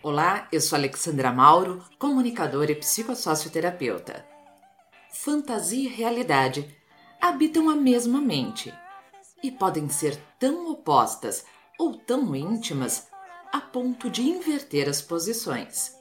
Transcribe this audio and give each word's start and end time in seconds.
Olá, 0.00 0.46
eu 0.52 0.60
sou 0.60 0.76
Alexandra 0.78 1.32
Mauro, 1.32 1.84
comunicadora 1.98 2.70
e 2.70 2.76
psicossocioterapeuta. 2.76 4.24
Fantasia 5.12 5.90
e 5.90 5.92
realidade 5.92 6.72
habitam 7.20 7.68
a 7.68 7.74
mesma 7.74 8.20
mente 8.20 8.72
e 9.42 9.50
podem 9.50 9.88
ser 9.88 10.16
tão 10.38 10.70
opostas 10.70 11.44
ou 11.80 11.96
tão 11.96 12.32
íntimas 12.36 13.08
a 13.52 13.60
ponto 13.60 14.08
de 14.08 14.22
inverter 14.22 14.88
as 14.88 15.02
posições. 15.02 15.96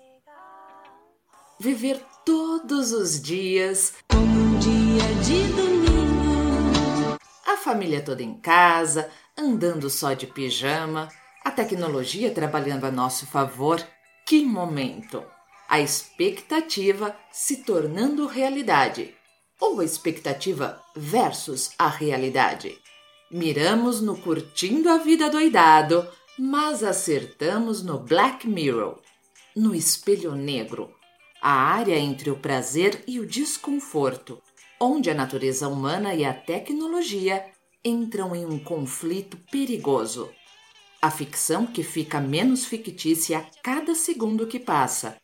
Viver 1.60 2.00
todos 2.24 2.92
os 2.92 3.20
dias 3.20 3.96
como 4.08 4.24
um 4.24 4.60
dia 4.60 5.24
de 5.24 5.48
domingo. 5.54 7.18
A 7.48 7.58
família 7.58 8.04
toda 8.04 8.22
em 8.22 8.36
casa, 8.36 9.10
andando 9.38 9.90
só 9.90 10.14
de 10.14 10.28
pijama, 10.28 11.10
a 11.44 11.52
tecnologia 11.52 12.32
trabalhando 12.32 12.86
a 12.86 12.92
nosso 12.92 13.28
favor. 13.28 13.86
Que 14.26 14.44
momento! 14.44 15.24
A 15.68 15.80
expectativa 15.80 17.16
se 17.32 17.58
tornando 17.58 18.28
realidade. 18.28 19.16
Ou 19.60 19.80
a 19.80 19.86
expectativa 19.86 20.82
versus 20.96 21.72
a 21.78 21.88
realidade. 21.88 22.78
Miramos 23.32 24.02
no 24.02 24.16
curtindo 24.18 24.90
a 24.90 24.98
vida 24.98 25.30
doidado, 25.30 26.08
mas 26.38 26.84
acertamos 26.84 27.84
no 27.84 28.00
Black 28.00 28.48
Mirror, 28.48 29.00
no 29.56 29.74
espelho 29.74 30.36
negro, 30.36 30.94
a 31.42 31.52
área 31.52 31.98
entre 31.98 32.30
o 32.30 32.38
prazer 32.38 33.04
e 33.08 33.20
o 33.20 33.26
desconforto, 33.26 34.42
onde 34.80 35.10
a 35.10 35.14
natureza 35.14 35.68
humana 35.68 36.14
e 36.14 36.26
a 36.26 36.34
tecnologia 36.34 37.46
entram 37.86 38.36
em 38.36 38.44
um 38.46 38.58
conflito 38.58 39.38
perigoso. 39.52 40.32
A 41.00 41.12
ficção 41.12 41.68
que 41.68 41.84
fica 41.84 42.20
menos 42.20 42.66
fictícia 42.66 43.38
a 43.38 43.46
cada 43.62 43.94
segundo 43.94 44.48
que 44.48 44.60
passa. 44.60 45.18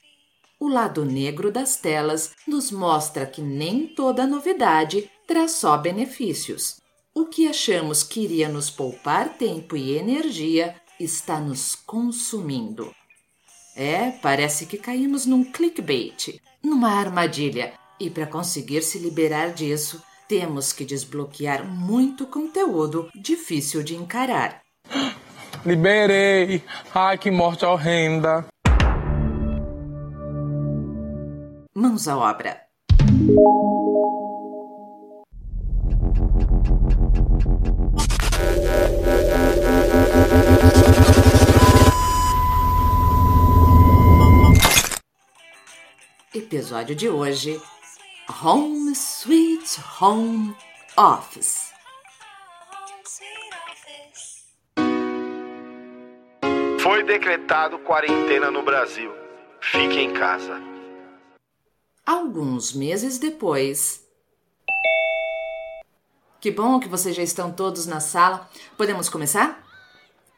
O 0.59 0.67
lado 0.67 1.03
negro 1.03 1.51
das 1.51 1.75
telas 1.75 2.33
nos 2.47 2.69
mostra 2.69 3.25
que 3.25 3.41
nem 3.41 3.87
toda 3.87 4.27
novidade 4.27 5.09
traz 5.25 5.53
só 5.53 5.75
benefícios. 5.75 6.79
O 7.15 7.25
que 7.25 7.47
achamos 7.47 8.03
que 8.03 8.21
iria 8.21 8.47
nos 8.47 8.69
poupar 8.69 9.37
tempo 9.37 9.75
e 9.75 9.97
energia 9.97 10.75
está 10.99 11.39
nos 11.39 11.73
consumindo. 11.75 12.93
É, 13.75 14.11
parece 14.11 14.67
que 14.67 14.77
caímos 14.77 15.25
num 15.25 15.43
clickbait, 15.43 16.39
numa 16.61 16.91
armadilha, 16.91 17.73
e 17.99 18.09
para 18.09 18.27
conseguir 18.27 18.83
se 18.83 18.99
liberar 18.99 19.53
disso, 19.53 20.01
temos 20.31 20.71
que 20.71 20.85
desbloquear 20.85 21.65
muito 21.65 22.25
conteúdo 22.25 23.09
difícil 23.13 23.83
de 23.83 23.97
encarar. 23.97 24.61
Liberei! 25.65 26.63
Ai, 26.95 27.17
que 27.17 27.29
morte 27.29 27.65
horrenda! 27.65 28.47
Mãos 31.75 32.07
à 32.07 32.17
obra. 32.17 32.61
Episódio 46.33 46.95
de 46.95 47.09
hoje: 47.09 47.59
Home 48.39 48.93
Sweet 48.93 49.81
Home 49.99 50.55
Office. 50.95 51.71
Foi 56.81 57.03
decretado 57.03 57.79
quarentena 57.79 58.49
no 58.49 58.63
Brasil. 58.63 59.11
Fique 59.59 59.99
em 59.99 60.13
casa. 60.13 60.61
Alguns 62.05 62.73
meses 62.73 63.19
depois. 63.19 64.07
Que 66.39 66.51
bom 66.51 66.79
que 66.79 66.87
vocês 66.87 67.15
já 67.15 67.23
estão 67.23 67.51
todos 67.51 67.85
na 67.85 67.99
sala. 67.99 68.49
Podemos 68.77 69.09
começar? 69.09 69.61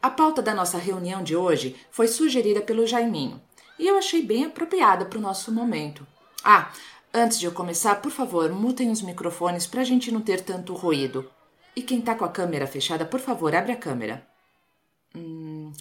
A 0.01 0.09
pauta 0.09 0.41
da 0.41 0.53
nossa 0.53 0.77
reunião 0.77 1.23
de 1.23 1.35
hoje 1.35 1.75
foi 1.91 2.07
sugerida 2.07 2.61
pelo 2.61 2.87
Jaiminho 2.87 3.41
e 3.77 3.87
eu 3.87 3.97
achei 3.97 4.21
bem 4.21 4.45
apropriada 4.45 5.05
para 5.05 5.19
o 5.19 5.21
nosso 5.21 5.51
momento. 5.51 6.05
Ah, 6.43 6.73
antes 7.13 7.39
de 7.39 7.45
eu 7.45 7.51
começar, 7.51 7.95
por 8.01 8.11
favor, 8.11 8.51
mutem 8.51 8.89
os 8.89 9.01
microfones 9.01 9.67
para 9.67 9.81
a 9.81 9.85
gente 9.85 10.11
não 10.11 10.21
ter 10.21 10.41
tanto 10.41 10.73
ruído. 10.73 11.29
E 11.75 11.81
quem 11.81 12.01
tá 12.01 12.15
com 12.15 12.25
a 12.25 12.31
câmera 12.31 12.67
fechada, 12.67 13.05
por 13.05 13.19
favor, 13.19 13.53
abre 13.55 13.71
a 13.71 13.77
câmera. 13.77 14.27
Hum, 15.15 15.71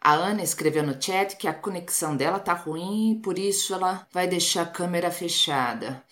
a 0.00 0.12
Ana 0.12 0.42
escreveu 0.42 0.82
no 0.82 1.00
chat 1.00 1.36
que 1.36 1.48
a 1.48 1.54
conexão 1.54 2.16
dela 2.16 2.38
tá 2.38 2.52
ruim, 2.52 3.20
por 3.22 3.38
isso 3.38 3.72
ela 3.72 4.06
vai 4.12 4.26
deixar 4.26 4.62
a 4.62 4.66
câmera 4.66 5.10
fechada. 5.10 6.04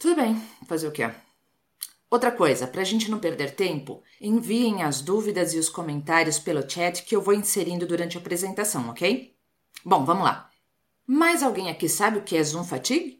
Tudo 0.00 0.16
bem, 0.16 0.40
fazer 0.66 0.88
o 0.88 0.92
quê? 0.92 1.08
Outra 2.10 2.32
coisa, 2.32 2.66
para 2.66 2.80
a 2.80 2.84
gente 2.84 3.08
não 3.08 3.20
perder 3.20 3.54
tempo, 3.54 4.02
enviem 4.20 4.82
as 4.82 5.00
dúvidas 5.00 5.54
e 5.54 5.58
os 5.58 5.68
comentários 5.68 6.40
pelo 6.40 6.68
chat 6.68 7.04
que 7.04 7.14
eu 7.14 7.22
vou 7.22 7.32
inserindo 7.32 7.86
durante 7.86 8.18
a 8.18 8.20
apresentação, 8.20 8.88
ok? 8.88 9.32
Bom, 9.84 10.04
vamos 10.04 10.24
lá. 10.24 10.50
Mais 11.06 11.44
alguém 11.44 11.70
aqui 11.70 11.88
sabe 11.88 12.18
o 12.18 12.22
que 12.22 12.36
é 12.36 12.42
Zoom 12.42 12.64
fatigue? 12.64 13.19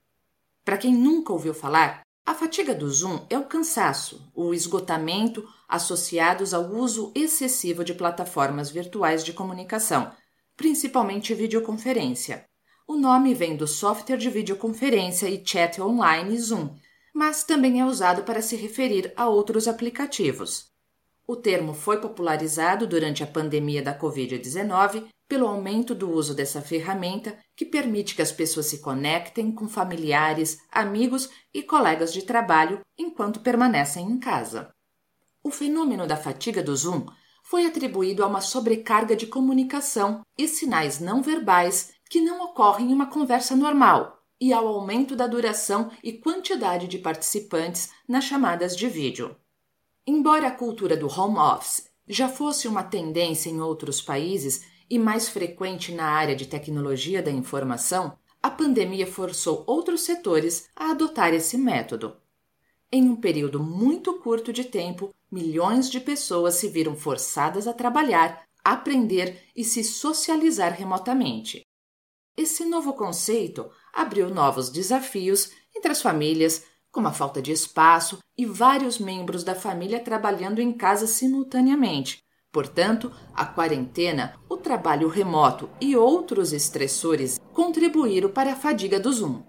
Para 0.71 0.79
quem 0.79 0.95
nunca 0.95 1.33
ouviu 1.33 1.53
falar, 1.53 2.03
a 2.25 2.33
fatiga 2.33 2.73
do 2.73 2.89
Zoom 2.89 3.27
é 3.29 3.37
o 3.37 3.45
cansaço, 3.45 4.31
o 4.33 4.55
esgotamento 4.55 5.45
associados 5.69 6.55
ao 6.55 6.63
uso 6.71 7.11
excessivo 7.13 7.83
de 7.83 7.93
plataformas 7.93 8.71
virtuais 8.71 9.25
de 9.25 9.33
comunicação, 9.33 10.13
principalmente 10.57 11.35
videoconferência. 11.35 12.45
O 12.87 12.95
nome 12.95 13.35
vem 13.35 13.57
do 13.57 13.67
software 13.67 14.17
de 14.17 14.31
videoconferência 14.31 15.29
e 15.29 15.45
chat 15.45 15.83
online 15.83 16.39
Zoom, 16.39 16.77
mas 17.13 17.43
também 17.43 17.81
é 17.81 17.85
usado 17.85 18.23
para 18.23 18.41
se 18.41 18.55
referir 18.55 19.13
a 19.17 19.29
outros 19.29 19.67
aplicativos. 19.67 20.67
O 21.27 21.35
termo 21.35 21.75
foi 21.75 22.01
popularizado 22.01 22.87
durante 22.87 23.25
a 23.25 23.27
pandemia 23.27 23.83
da 23.83 23.99
Covid-19 23.99 25.09
pelo 25.31 25.47
aumento 25.47 25.95
do 25.95 26.11
uso 26.11 26.35
dessa 26.35 26.61
ferramenta 26.61 27.39
que 27.55 27.65
permite 27.65 28.17
que 28.17 28.21
as 28.21 28.33
pessoas 28.33 28.67
se 28.67 28.81
conectem 28.81 29.53
com 29.53 29.69
familiares, 29.69 30.59
amigos 30.73 31.31
e 31.55 31.63
colegas 31.63 32.13
de 32.13 32.23
trabalho 32.23 32.81
enquanto 32.99 33.39
permanecem 33.39 34.11
em 34.11 34.19
casa. 34.19 34.75
O 35.41 35.53
fenômeno 35.53 36.05
da 36.05 36.17
fatiga 36.17 36.65
do 36.65 36.75
Zoom 36.75 37.07
foi 37.45 37.65
atribuído 37.65 38.25
a 38.25 38.27
uma 38.27 38.41
sobrecarga 38.41 39.15
de 39.15 39.29
comunicação 39.29 40.23
e 40.37 40.49
sinais 40.49 40.99
não 40.99 41.23
verbais 41.23 41.93
que 42.11 42.21
não 42.21 42.45
ocorrem 42.47 42.91
em 42.91 42.93
uma 42.93 43.07
conversa 43.07 43.55
normal 43.55 44.19
e 44.41 44.53
ao 44.53 44.67
aumento 44.67 45.15
da 45.15 45.29
duração 45.29 45.93
e 46.03 46.15
quantidade 46.15 46.89
de 46.89 46.99
participantes 46.99 47.89
nas 48.09 48.25
chamadas 48.25 48.77
de 48.77 48.89
vídeo. 48.89 49.37
Embora 50.05 50.49
a 50.49 50.51
cultura 50.51 50.97
do 50.97 51.07
home 51.07 51.39
office 51.39 51.89
já 52.09 52.29
fosse 52.29 52.67
uma 52.67 52.83
tendência 52.83 53.49
em 53.49 53.61
outros 53.61 54.03
países 54.03 54.69
e 54.91 54.99
mais 54.99 55.29
frequente 55.29 55.93
na 55.93 56.07
área 56.07 56.35
de 56.35 56.47
tecnologia 56.47 57.23
da 57.23 57.31
informação, 57.31 58.19
a 58.43 58.51
pandemia 58.51 59.07
forçou 59.07 59.63
outros 59.67 60.01
setores 60.01 60.69
a 60.75 60.91
adotar 60.91 61.33
esse 61.33 61.57
método. 61.57 62.17
Em 62.91 63.09
um 63.09 63.15
período 63.15 63.63
muito 63.63 64.15
curto 64.15 64.53
de 64.53 64.65
tempo, 64.65 65.15
milhões 65.31 65.89
de 65.89 66.01
pessoas 66.01 66.57
se 66.57 66.67
viram 66.69 66.97
forçadas 66.97 67.69
a 67.69 67.73
trabalhar, 67.73 68.43
aprender 68.65 69.45
e 69.55 69.63
se 69.63 69.85
socializar 69.85 70.73
remotamente. 70.73 71.63
Esse 72.37 72.65
novo 72.65 72.95
conceito 72.95 73.71
abriu 73.93 74.29
novos 74.31 74.71
desafios 74.71 75.53
entre 75.77 75.93
as 75.93 76.03
famílias, 76.03 76.65
como 76.91 77.07
a 77.07 77.13
falta 77.13 77.41
de 77.41 77.53
espaço 77.53 78.19
e 78.37 78.45
vários 78.45 78.99
membros 78.99 79.45
da 79.45 79.55
família 79.55 80.01
trabalhando 80.01 80.61
em 80.61 80.73
casa 80.73 81.07
simultaneamente. 81.07 82.19
Portanto, 82.53 83.13
a 83.33 83.47
quarentena, 83.47 84.35
trabalho 84.61 85.09
remoto 85.09 85.69
e 85.81 85.97
outros 85.97 86.53
estressores 86.53 87.41
contribuíram 87.53 88.31
para 88.31 88.53
a 88.53 88.57
fadiga 88.57 89.01
do 89.01 89.13
Zoom. 89.13 89.43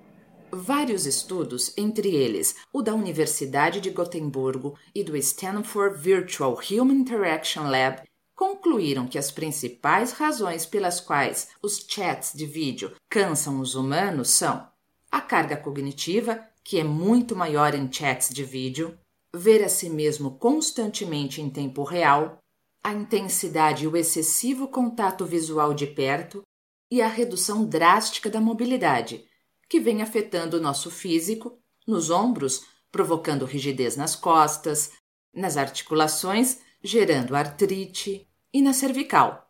Vários 0.52 1.06
estudos, 1.06 1.72
entre 1.78 2.16
eles 2.16 2.56
o 2.74 2.82
da 2.82 2.94
Universidade 2.94 3.80
de 3.80 3.90
Gotemburgo 3.90 4.76
e 4.94 5.04
do 5.04 5.16
Stanford 5.16 6.02
Virtual 6.02 6.60
Human 6.70 6.96
Interaction 6.96 7.70
Lab, 7.70 8.02
concluíram 8.36 9.08
que 9.08 9.20
as 9.20 9.30
principais 9.30 10.14
razões 10.14 10.66
pelas 10.66 11.00
quais 11.00 11.50
os 11.62 11.86
chats 11.88 12.34
de 12.34 12.46
vídeo 12.46 12.92
cansam 13.08 13.60
os 13.60 13.76
humanos 13.76 14.32
são 14.32 14.68
a 15.12 15.22
carga 15.22 15.56
cognitiva, 15.56 16.44
que 16.64 16.80
é 16.80 16.84
muito 16.84 17.36
maior 17.36 17.76
em 17.76 17.92
chats 17.92 18.30
de 18.30 18.44
vídeo, 18.44 18.98
ver 19.34 19.64
a 19.64 19.70
si 19.70 19.90
mesmo 19.90 20.32
constantemente 20.32 21.42
em 21.42 21.50
tempo 21.50 21.84
real, 21.84 22.41
a 22.84 22.94
intensidade 22.94 23.84
e 23.84 23.88
o 23.88 23.96
excessivo 23.96 24.68
contato 24.68 25.26
visual 25.26 25.74
de 25.74 25.88
perto 25.88 26.42
e 26.90 27.02
a 27.02 27.08
redução 27.08 27.66
drástica 27.66 28.30
da 28.30 28.42
mobilidade, 28.42 29.24
que 29.70 29.80
vem 29.80 30.02
afetando 30.02 30.58
o 30.58 30.62
nosso 30.62 30.92
físico, 30.92 31.58
nos 31.88 32.10
ombros, 32.10 32.66
provocando 32.92 33.46
rigidez 33.46 33.96
nas 33.96 34.16
costas, 34.16 34.92
nas 35.34 35.56
articulações, 35.58 36.60
gerando 36.84 37.36
artrite, 37.36 38.28
e 38.54 38.62
na 38.62 38.74
cervical, 38.74 39.50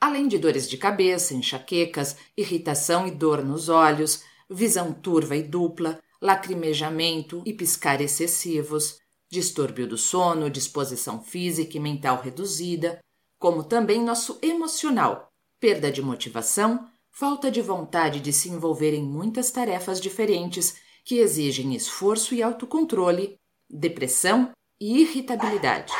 além 0.00 0.26
de 0.26 0.38
dores 0.38 0.68
de 0.68 0.76
cabeça, 0.76 1.34
enxaquecas, 1.34 2.16
irritação 2.36 3.06
e 3.06 3.12
dor 3.12 3.44
nos 3.44 3.68
olhos, 3.68 4.24
visão 4.48 4.92
turva 4.92 5.36
e 5.36 5.42
dupla, 5.42 6.00
lacrimejamento 6.20 7.42
e 7.46 7.52
piscar 7.52 8.00
excessivos, 8.00 8.98
distúrbio 9.30 9.86
do 9.86 9.96
sono, 9.96 10.50
disposição 10.50 11.22
física 11.22 11.76
e 11.76 11.80
mental 11.80 12.20
reduzida, 12.20 12.98
como 13.38 13.62
também 13.62 14.02
nosso 14.02 14.38
emocional, 14.42 15.28
perda 15.60 15.90
de 15.90 16.02
motivação, 16.02 16.86
falta 17.10 17.50
de 17.50 17.62
vontade 17.62 18.20
de 18.20 18.32
se 18.32 18.48
envolver 18.48 18.92
em 18.92 19.02
muitas 19.02 19.50
tarefas 19.50 20.00
diferentes 20.00 20.76
que 21.04 21.18
exigem 21.18 21.74
esforço 21.74 22.34
e 22.34 22.42
autocontrole, 22.42 23.36
depressão 23.68 24.50
e 24.80 25.00
irritabilidade. 25.02 25.92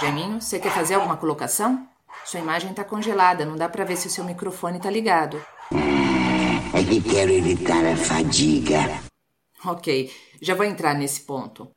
Jaminho, 0.00 0.40
você 0.40 0.58
quer 0.58 0.72
fazer 0.72 0.94
alguma 0.94 1.16
colocação? 1.16 1.88
Sua 2.24 2.40
imagem 2.40 2.70
está 2.70 2.84
congelada, 2.84 3.44
não 3.44 3.56
dá 3.56 3.68
para 3.68 3.84
ver 3.84 3.96
se 3.96 4.06
o 4.06 4.10
seu 4.10 4.24
microfone 4.24 4.76
está 4.76 4.90
ligado. 4.90 5.42
É 6.74 6.84
que 6.84 7.00
quero 7.00 7.32
evitar 7.32 7.84
a 7.84 7.96
fadiga. 7.96 9.02
Ok, 9.64 10.12
já 10.40 10.54
vou 10.54 10.64
entrar 10.64 10.94
nesse 10.94 11.22
ponto. 11.22 11.68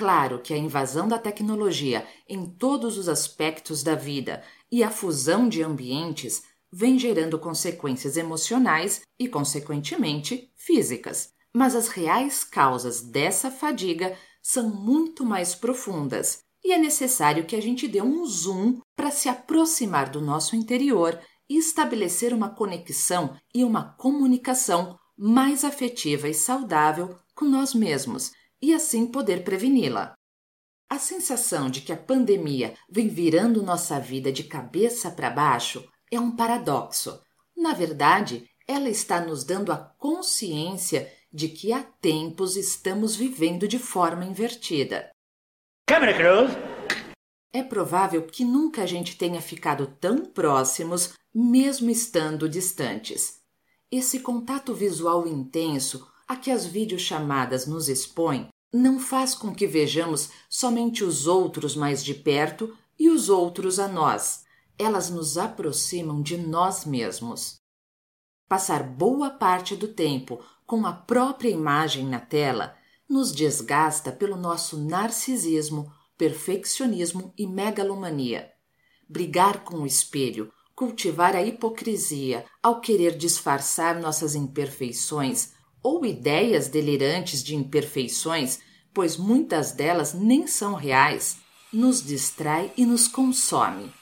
Claro 0.00 0.40
que 0.40 0.54
a 0.54 0.56
invasão 0.56 1.06
da 1.06 1.18
tecnologia 1.18 2.08
em 2.26 2.46
todos 2.46 2.96
os 2.96 3.06
aspectos 3.06 3.82
da 3.82 3.94
vida 3.94 4.42
e 4.72 4.82
a 4.82 4.90
fusão 4.90 5.46
de 5.46 5.62
ambientes 5.62 6.42
vem 6.72 6.98
gerando 6.98 7.38
consequências 7.38 8.16
emocionais 8.16 9.02
e, 9.18 9.28
consequentemente, 9.28 10.50
físicas. 10.56 11.34
Mas 11.54 11.74
as 11.74 11.88
reais 11.88 12.42
causas 12.42 13.02
dessa 13.02 13.50
fadiga 13.50 14.16
são 14.42 14.70
muito 14.70 15.22
mais 15.22 15.54
profundas 15.54 16.38
e 16.64 16.72
é 16.72 16.78
necessário 16.78 17.44
que 17.44 17.54
a 17.54 17.60
gente 17.60 17.86
dê 17.86 18.00
um 18.00 18.24
zoom 18.24 18.80
para 18.96 19.10
se 19.10 19.28
aproximar 19.28 20.08
do 20.08 20.22
nosso 20.22 20.56
interior 20.56 21.20
e 21.46 21.58
estabelecer 21.58 22.32
uma 22.32 22.48
conexão 22.48 23.36
e 23.54 23.62
uma 23.62 23.92
comunicação 23.98 24.98
mais 25.14 25.62
afetiva 25.62 26.26
e 26.26 26.32
saudável 26.32 27.18
com 27.34 27.44
nós 27.44 27.74
mesmos 27.74 28.32
e 28.60 28.74
assim 28.74 29.06
poder 29.06 29.44
preveni-la. 29.44 30.14
A 30.88 30.98
sensação 30.98 31.70
de 31.70 31.80
que 31.82 31.92
a 31.92 31.96
pandemia 31.96 32.74
vem 32.88 33.08
virando 33.08 33.62
nossa 33.62 34.00
vida 34.00 34.32
de 34.32 34.44
cabeça 34.44 35.10
para 35.10 35.30
baixo 35.30 35.88
é 36.10 36.18
um 36.18 36.34
paradoxo. 36.34 37.22
Na 37.56 37.72
verdade, 37.72 38.50
ela 38.66 38.88
está 38.88 39.20
nos 39.20 39.44
dando 39.44 39.70
a 39.70 39.76
consciência 39.76 41.12
de 41.32 41.48
que 41.48 41.72
há 41.72 41.82
tempos 41.82 42.56
estamos 42.56 43.14
vivendo 43.14 43.68
de 43.68 43.78
forma 43.78 44.24
invertida. 44.24 45.10
Câmara 45.86 46.14
Cruz. 46.14 46.50
É 47.52 47.62
provável 47.62 48.22
que 48.22 48.44
nunca 48.44 48.82
a 48.82 48.86
gente 48.86 49.16
tenha 49.16 49.40
ficado 49.40 49.86
tão 50.00 50.24
próximos, 50.24 51.14
mesmo 51.34 51.90
estando 51.90 52.48
distantes. 52.48 53.40
Esse 53.90 54.20
contato 54.20 54.72
visual 54.72 55.26
intenso 55.26 56.06
a 56.30 56.36
que 56.36 56.48
as 56.48 56.64
videochamadas 56.64 57.66
nos 57.66 57.88
expõem 57.88 58.46
não 58.72 59.00
faz 59.00 59.34
com 59.34 59.52
que 59.52 59.66
vejamos 59.66 60.30
somente 60.48 61.02
os 61.02 61.26
outros 61.26 61.74
mais 61.74 62.04
de 62.04 62.14
perto 62.14 62.72
e 62.96 63.10
os 63.10 63.28
outros 63.28 63.80
a 63.80 63.88
nós. 63.88 64.44
Elas 64.78 65.10
nos 65.10 65.36
aproximam 65.36 66.22
de 66.22 66.36
nós 66.36 66.84
mesmos. 66.84 67.56
Passar 68.48 68.84
boa 68.84 69.28
parte 69.28 69.74
do 69.74 69.88
tempo 69.88 70.40
com 70.64 70.86
a 70.86 70.92
própria 70.92 71.50
imagem 71.50 72.06
na 72.06 72.20
tela 72.20 72.76
nos 73.08 73.32
desgasta 73.32 74.12
pelo 74.12 74.36
nosso 74.36 74.78
narcisismo, 74.78 75.92
perfeccionismo 76.16 77.34
e 77.36 77.44
megalomania. 77.44 78.52
Brigar 79.08 79.64
com 79.64 79.78
o 79.78 79.86
espelho, 79.86 80.52
cultivar 80.76 81.34
a 81.34 81.42
hipocrisia 81.42 82.44
ao 82.62 82.80
querer 82.80 83.18
disfarçar 83.18 84.00
nossas 84.00 84.36
imperfeições 84.36 85.58
ou 85.82 86.04
ideias 86.04 86.68
delirantes 86.68 87.42
de 87.42 87.54
imperfeições, 87.54 88.58
pois 88.92 89.16
muitas 89.16 89.72
delas 89.72 90.14
nem 90.14 90.46
são 90.46 90.74
reais, 90.74 91.38
nos 91.72 92.02
distrai 92.04 92.72
e 92.76 92.84
nos 92.84 93.06
consome. 93.06 93.92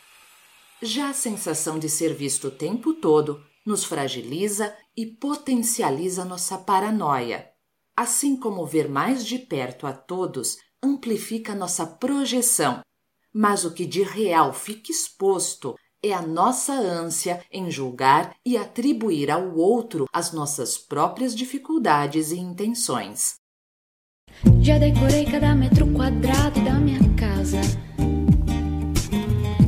Já 0.80 1.10
a 1.10 1.14
sensação 1.14 1.78
de 1.78 1.88
ser 1.88 2.14
visto 2.14 2.48
o 2.48 2.50
tempo 2.50 2.94
todo 2.94 3.42
nos 3.66 3.84
fragiliza 3.84 4.74
e 4.96 5.06
potencializa 5.06 6.24
nossa 6.24 6.56
paranoia. 6.56 7.50
Assim 7.96 8.36
como 8.36 8.64
ver 8.64 8.88
mais 8.88 9.26
de 9.26 9.38
perto 9.38 9.86
a 9.86 9.92
todos 9.92 10.56
amplifica 10.82 11.54
nossa 11.54 11.84
projeção, 11.84 12.80
mas 13.32 13.64
o 13.64 13.74
que 13.74 13.84
de 13.84 14.02
real 14.02 14.52
fica 14.52 14.90
exposto 14.90 15.76
é 16.02 16.12
a 16.12 16.22
nossa 16.22 16.72
ânsia 16.72 17.44
em 17.50 17.70
julgar 17.70 18.34
e 18.44 18.56
atribuir 18.56 19.30
ao 19.30 19.56
outro 19.56 20.06
as 20.12 20.32
nossas 20.32 20.78
próprias 20.78 21.34
dificuldades 21.34 22.30
e 22.30 22.38
intenções. 22.38 23.36
Já 24.60 24.78
decorei 24.78 25.24
cada 25.24 25.54
metro 25.54 25.92
quadrado 25.92 26.62
da 26.64 26.74
minha 26.74 27.00
casa. 27.16 27.60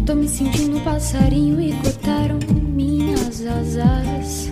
Tô 0.07 0.15
me 0.15 0.29
sentindo 0.29 0.77
um 0.77 0.85
passarinho 0.85 1.61
e 1.61 1.73
cortaram 1.83 2.39
minhas 2.63 3.47
asas. 3.47 4.51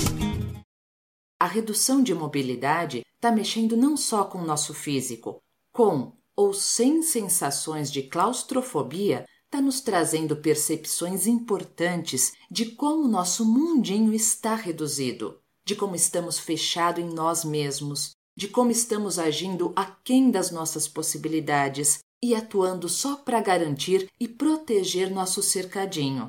A 1.40 1.46
redução 1.46 2.02
de 2.02 2.12
mobilidade 2.12 3.02
está 3.14 3.30
mexendo 3.30 3.76
não 3.76 3.96
só 3.96 4.25
com 4.25 4.38
o 4.38 4.46
nosso 4.46 4.75
físico, 4.75 5.40
com 5.72 6.12
ou 6.36 6.52
sem 6.52 7.02
sensações 7.02 7.90
de 7.90 8.02
claustrofobia, 8.02 9.25
está 9.48 9.62
nos 9.62 9.80
trazendo 9.80 10.36
percepções 10.36 11.26
importantes 11.26 12.34
de 12.50 12.66
como 12.66 13.08
nosso 13.08 13.46
mundinho 13.46 14.12
está 14.12 14.54
reduzido, 14.54 15.40
de 15.66 15.74
como 15.74 15.96
estamos 15.96 16.38
fechados 16.38 17.02
em 17.02 17.08
nós 17.08 17.46
mesmos, 17.46 18.10
de 18.36 18.46
como 18.46 18.70
estamos 18.70 19.18
agindo 19.18 19.72
aquém 19.74 20.30
das 20.30 20.50
nossas 20.50 20.86
possibilidades 20.86 22.00
e 22.22 22.34
atuando 22.34 22.90
só 22.90 23.16
para 23.16 23.40
garantir 23.40 24.06
e 24.20 24.28
proteger 24.28 25.10
nosso 25.10 25.42
cercadinho. 25.42 26.28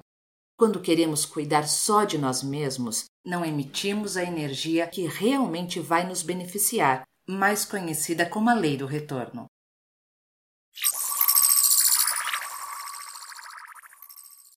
Quando 0.58 0.80
queremos 0.80 1.26
cuidar 1.26 1.68
só 1.68 2.06
de 2.06 2.18
nós 2.18 2.42
mesmos, 2.42 3.04
não 3.26 3.44
emitimos 3.44 4.16
a 4.16 4.24
energia 4.24 4.88
que 4.88 5.06
realmente 5.06 5.82
vai 5.82 6.08
nos 6.08 6.24
beneficiar, 6.24 7.04
mais 7.28 7.66
conhecida 7.66 8.26
como 8.26 8.50
a 8.50 8.54
lei 8.54 8.78
do 8.78 8.86
retorno. 8.86 9.46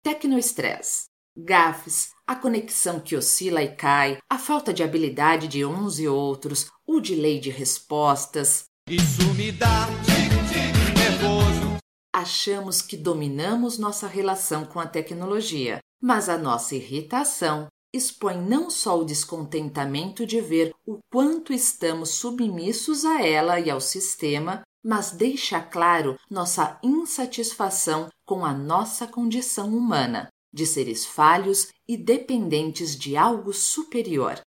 Tecnoestresse. 0.03 1.05
Gafes, 1.37 2.11
a 2.27 2.35
conexão 2.35 2.99
que 2.99 3.17
oscila 3.17 3.63
e 3.63 3.75
cai, 3.75 4.19
a 4.29 4.37
falta 4.37 4.73
de 4.73 4.83
habilidade 4.83 5.47
de 5.47 5.65
uns 5.65 6.01
e 6.01 6.09
outros, 6.09 6.67
o 6.85 7.01
delay 7.01 7.39
de 7.39 7.51
respostas. 7.51 8.65
Isso 8.89 9.25
me 9.35 9.53
dá 9.53 9.87
tique-tique 10.05 10.99
nervoso. 10.99 11.79
Achamos 12.13 12.83
que 12.83 12.97
dominamos 12.97 13.79
nossa 13.79 14.09
relação 14.09 14.65
com 14.65 14.81
a 14.81 14.87
tecnologia, 14.87 15.79
mas 16.03 16.29
a 16.29 16.37
nossa 16.37 16.75
irritação 16.75 17.69
expõe 17.95 18.37
não 18.37 18.69
só 18.69 18.99
o 18.99 19.05
descontentamento 19.05 20.27
de 20.27 20.41
ver 20.41 20.75
o 20.85 20.99
quanto 21.13 21.53
estamos 21.53 22.11
submissos 22.11 23.05
a 23.05 23.25
ela 23.25 23.61
e 23.61 23.71
ao 23.71 23.81
sistema, 23.81 24.63
mas 24.85 25.13
deixa 25.13 25.61
claro 25.61 26.19
nossa 26.29 26.79
insatisfação 26.83 28.09
com 28.25 28.45
a 28.45 28.53
nossa 28.53 29.07
condição 29.07 29.69
humana, 29.69 30.29
de 30.53 30.67
seres 30.67 31.07
falhos 31.07 31.69
e 31.89 31.97
dependentes 31.97 32.97
de 32.97 33.17
algo 33.17 33.53
superior. 33.53 34.41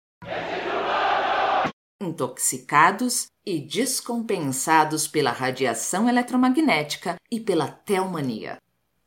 Intoxicados 2.01 3.27
e 3.47 3.61
descompensados 3.61 5.07
pela 5.07 5.31
radiação 5.31 6.09
eletromagnética 6.09 7.17
e 7.31 7.41
pela 7.41 7.69
teomania. 7.69 8.59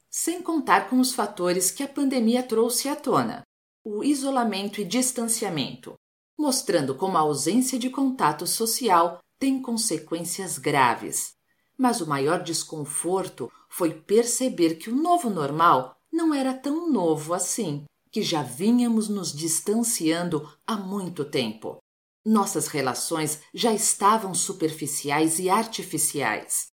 Sem 0.10 0.42
contar 0.42 0.90
com 0.90 1.00
os 1.00 1.14
fatores 1.14 1.70
que 1.70 1.84
a 1.84 1.88
pandemia 1.88 2.42
trouxe 2.42 2.88
à 2.88 2.96
tona: 2.96 3.44
o 3.84 4.04
isolamento 4.04 4.82
e 4.82 4.86
distanciamento, 4.86 5.94
mostrando 6.38 6.96
como 6.96 7.18
a 7.18 7.22
ausência 7.22 7.78
de 7.78 7.90
contato 7.90 8.48
social 8.48 9.20
tem 9.40 9.62
consequências 9.62 10.58
graves. 10.58 11.36
Mas 11.78 12.02
o 12.02 12.08
maior 12.08 12.42
desconforto 12.42 13.52
foi 13.70 13.94
perceber 13.94 14.76
que 14.76 14.90
o 14.90 14.96
novo 14.96 15.30
normal 15.30 15.96
não 16.12 16.34
era 16.34 16.54
tão 16.54 16.92
novo 16.92 17.34
assim, 17.34 17.86
que 18.12 18.22
já 18.22 18.42
vínhamos 18.42 19.10
nos 19.10 19.32
distanciando 19.32 20.50
há 20.66 20.76
muito 20.76 21.24
tempo. 21.24 21.78
Nossas 22.26 22.68
relações 22.68 23.42
já 23.54 23.74
estavam 23.74 24.34
superficiais 24.34 25.40
e 25.40 25.50
artificiais. 25.50 26.68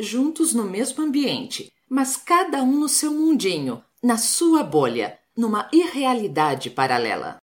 Juntos 0.00 0.54
no 0.54 0.64
mesmo 0.64 1.02
ambiente, 1.02 1.72
mas 1.90 2.16
cada 2.16 2.62
um 2.62 2.78
no 2.78 2.88
seu 2.88 3.12
mundinho, 3.12 3.82
na 4.02 4.16
sua 4.16 4.62
bolha, 4.62 5.18
numa 5.36 5.68
irrealidade 5.72 6.70
paralela. 6.70 7.38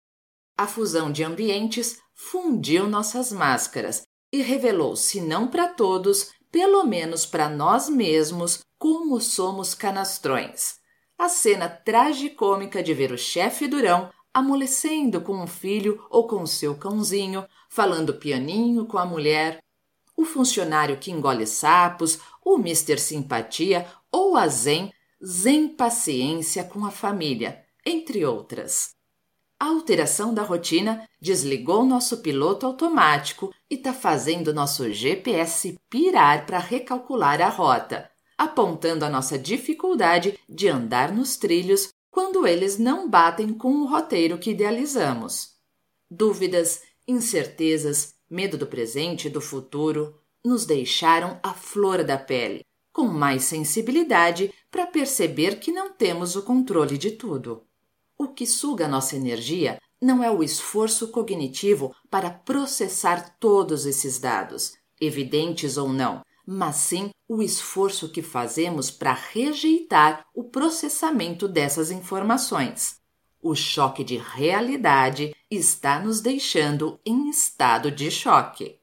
A 0.58 0.68
fusão 0.68 1.12
de 1.12 1.24
ambientes 1.24 2.00
fundiu 2.14 2.88
nossas 2.88 3.32
máscaras 3.32 4.04
e 4.32 4.42
revelou, 4.42 4.96
se 4.96 5.20
não 5.20 5.48
para 5.48 5.68
todos, 5.68 6.32
pelo 6.52 6.84
menos 6.84 7.26
para 7.26 7.50
nós 7.50 7.90
mesmos, 7.90 8.64
como 8.78 9.20
somos 9.22 9.74
canastrões. 9.74 10.80
a 11.18 11.30
cena 11.30 11.70
tragicômica 11.70 12.82
de 12.82 12.96
ver 12.96 13.12
o 13.12 13.18
chefe 13.18 13.68
Durão 13.68 14.10
amolecendo 14.34 15.22
com 15.22 15.34
um 15.34 15.46
filho 15.46 16.04
ou 16.10 16.28
com 16.28 16.42
o 16.42 16.48
seu 16.48 16.76
cãozinho, 16.76 17.46
falando 17.70 18.16
pianinho 18.16 18.86
com 18.86 18.98
a 18.98 19.06
mulher, 19.06 19.64
o 20.16 20.26
funcionário 20.26 20.98
que 20.98 21.12
engole 21.12 21.46
sapos, 21.46 22.20
o 22.44 22.56
Mr. 22.58 22.98
Simpatia 22.98 23.86
ou 24.12 24.36
a 24.36 24.48
Zen, 24.48 24.94
Zen 25.24 25.68
Paciência 25.70 26.64
com 26.64 26.86
a 26.86 26.92
família, 26.92 27.64
entre 27.86 28.26
outras. 28.26 28.96
A 29.62 29.66
alteração 29.66 30.34
da 30.34 30.42
rotina 30.42 31.08
desligou 31.22 31.86
nosso 31.86 32.18
piloto 32.24 32.66
automático 32.66 33.54
e 33.70 33.76
está 33.76 33.94
fazendo 33.94 34.52
nosso 34.52 34.92
GPS 34.92 35.78
pirar 35.88 36.48
para 36.48 36.58
recalcular 36.58 37.40
a 37.40 37.48
rota, 37.48 38.10
apontando 38.36 39.06
a 39.06 39.10
nossa 39.10 39.38
dificuldade 39.38 40.36
de 40.50 40.68
andar 40.68 41.14
nos 41.14 41.38
trilhos 41.38 41.94
quando 42.10 42.48
eles 42.48 42.80
não 42.80 43.08
batem 43.08 43.54
com 43.54 43.72
o 43.74 43.86
roteiro 43.86 44.40
que 44.40 44.50
idealizamos. 44.50 45.52
Dúvidas, 46.10 46.82
incertezas, 47.08 48.16
medo 48.28 48.58
do 48.58 48.66
presente 48.66 49.28
e 49.28 49.30
do 49.30 49.40
futuro 49.40 50.20
nos 50.44 50.66
deixaram 50.66 51.40
à 51.44 51.54
flor 51.54 52.04
da 52.04 52.18
pele, 52.18 52.66
com 52.92 53.04
mais 53.04 53.44
sensibilidade 53.44 54.52
para 54.72 54.88
perceber 54.88 55.60
que 55.60 55.72
não 55.72 55.94
temos 55.94 56.36
o 56.36 56.42
controle 56.42 56.98
de 56.98 57.12
tudo. 57.12 57.62
O 58.22 58.28
que 58.28 58.46
suga 58.46 58.88
nossa 58.88 59.16
energia 59.16 59.82
não 60.00 60.24
é 60.24 60.30
o 60.30 60.44
esforço 60.44 61.08
cognitivo 61.08 61.92
para 62.08 62.30
processar 62.30 63.36
todos 63.40 63.88
esses 63.88 64.20
dados, 64.20 64.76
evidentes 65.02 65.76
ou 65.76 65.90
não, 65.90 66.24
mas 66.46 66.76
sim 66.76 67.10
o 67.28 67.42
esforço 67.42 68.10
que 68.10 68.22
fazemos 68.22 68.92
para 68.92 69.12
rejeitar 69.12 70.24
o 70.36 70.44
processamento 70.44 71.48
dessas 71.48 71.90
informações. 71.90 72.98
O 73.42 73.56
choque 73.56 74.04
de 74.04 74.18
realidade 74.18 75.36
está 75.50 76.00
nos 76.00 76.22
deixando 76.22 77.00
em 77.04 77.28
estado 77.28 77.90
de 77.90 78.12
choque. 78.12 78.78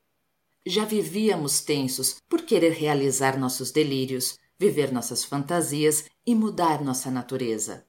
Já 0.66 0.84
vivíamos 0.84 1.60
tensos 1.60 2.16
por 2.28 2.42
querer 2.42 2.72
realizar 2.72 3.38
nossos 3.38 3.70
delírios, 3.70 4.36
viver 4.58 4.90
nossas 4.90 5.22
fantasias 5.22 6.06
e 6.26 6.34
mudar 6.34 6.82
nossa 6.82 7.08
natureza. 7.08 7.87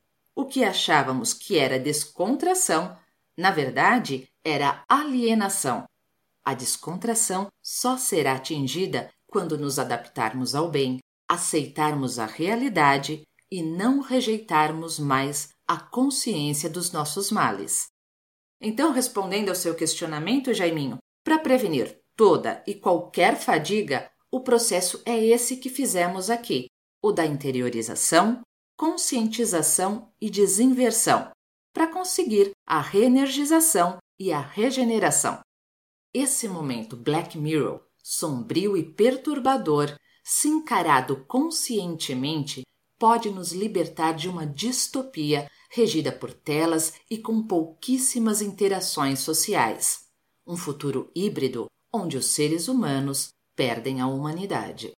Que 0.49 0.63
achávamos 0.63 1.33
que 1.33 1.57
era 1.57 1.79
descontração, 1.79 2.97
na 3.37 3.51
verdade, 3.51 4.27
era 4.43 4.83
alienação. 4.89 5.85
A 6.43 6.53
descontração 6.53 7.47
só 7.61 7.97
será 7.97 8.33
atingida 8.33 9.11
quando 9.27 9.57
nos 9.57 9.77
adaptarmos 9.77 10.55
ao 10.55 10.69
bem, 10.69 10.99
aceitarmos 11.27 12.17
a 12.17 12.25
realidade 12.25 13.21
e 13.51 13.61
não 13.61 14.01
rejeitarmos 14.01 14.97
mais 14.97 15.49
a 15.67 15.77
consciência 15.77 16.69
dos 16.69 16.91
nossos 16.91 17.31
males. 17.31 17.87
Então, 18.59 18.91
respondendo 18.91 19.49
ao 19.49 19.55
seu 19.55 19.75
questionamento, 19.75 20.53
Jaiminho, 20.53 20.97
para 21.23 21.37
prevenir 21.37 21.99
toda 22.15 22.63
e 22.65 22.73
qualquer 22.73 23.37
fadiga, 23.37 24.09
o 24.31 24.41
processo 24.41 25.01
é 25.05 25.23
esse 25.23 25.57
que 25.57 25.69
fizemos 25.69 26.29
aqui, 26.29 26.65
o 27.01 27.11
da 27.11 27.25
interiorização, 27.25 28.41
conscientização 28.79 30.09
e 30.21 30.29
desinversão, 30.29 31.29
para 31.73 31.91
conseguir 31.91 32.51
a 32.65 32.79
reenergização 32.79 33.97
e 34.17 34.31
a 34.31 34.39
regeneração. 34.39 35.41
Esse 36.13 36.47
momento 36.47 36.95
Black 36.95 37.37
Mirror 37.37 37.81
sombrio 38.01 38.77
e 38.77 38.83
perturbador, 38.83 39.93
se 40.23 40.47
encarado 40.47 41.25
conscientemente, 41.25 42.61
pode 42.97 43.29
nos 43.29 43.51
libertar 43.51 44.13
de 44.13 44.29
uma 44.29 44.47
distopia 44.47 45.51
regida 45.69 46.09
por 46.09 46.33
telas 46.33 46.93
e 47.11 47.17
com 47.17 47.45
pouquíssimas 47.45 48.41
interações 48.41 49.19
sociais. 49.19 50.05
Um 50.47 50.55
futuro 50.55 51.11
híbrido 51.13 51.65
onde 51.93 52.15
os 52.15 52.27
seres 52.27 52.69
humanos 52.69 53.27
perdem 53.57 53.99
a 53.99 54.07
humanidade. 54.07 54.93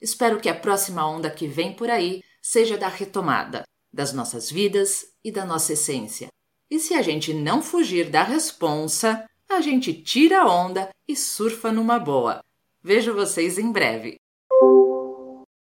Espero 0.00 0.40
que 0.40 0.48
a 0.48 0.54
próxima 0.54 1.04
onda 1.04 1.28
que 1.28 1.48
vem 1.48 1.74
por 1.74 1.90
aí 1.90 2.22
seja 2.48 2.78
da 2.78 2.86
retomada 2.86 3.64
das 3.92 4.12
nossas 4.12 4.48
vidas 4.48 5.06
e 5.24 5.32
da 5.32 5.44
nossa 5.44 5.72
essência. 5.72 6.28
E 6.70 6.78
se 6.78 6.94
a 6.94 7.02
gente 7.02 7.34
não 7.34 7.60
fugir 7.60 8.08
da 8.08 8.22
responsa, 8.22 9.28
a 9.48 9.60
gente 9.60 9.92
tira 9.92 10.42
a 10.42 10.46
onda 10.48 10.88
e 11.08 11.16
surfa 11.16 11.72
numa 11.72 11.98
boa. 11.98 12.40
Vejo 12.80 13.12
vocês 13.14 13.58
em 13.58 13.72
breve. 13.72 14.14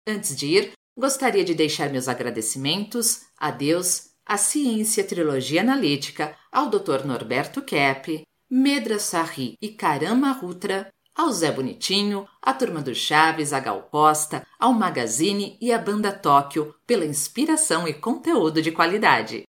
Antes 0.07 0.35
de 0.35 0.45
ir, 0.45 0.73
gostaria 0.95 1.43
de 1.43 1.55
deixar 1.55 1.89
meus 1.89 2.07
agradecimentos 2.07 3.25
a 3.35 3.49
Deus, 3.49 4.11
à 4.23 4.37
Ciência 4.37 5.03
Trilogia 5.03 5.61
Analítica, 5.61 6.37
ao 6.51 6.69
Dr. 6.69 7.03
Norberto 7.03 7.63
Kepp, 7.63 8.21
Medra 8.47 8.99
Sarri 8.99 9.55
e 9.59 9.69
Karama 9.69 10.31
Rutra, 10.33 10.87
ao 11.19 11.33
Zé 11.33 11.51
Bonitinho, 11.51 12.25
à 12.41 12.53
turma 12.53 12.81
do 12.81 12.95
Chaves, 12.95 13.51
a 13.51 13.59
Gal 13.59 13.89
Costa, 13.91 14.47
ao 14.57 14.71
Magazine 14.71 15.57
e 15.59 15.69
à 15.69 15.77
Banda 15.77 16.13
Tóquio 16.13 16.73
pela 16.87 17.05
inspiração 17.05 17.85
e 17.85 17.93
conteúdo 17.93 18.61
de 18.61 18.71
qualidade. 18.71 19.43